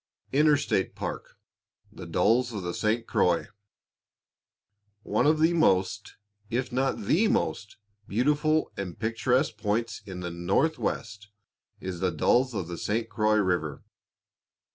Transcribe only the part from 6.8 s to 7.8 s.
the most,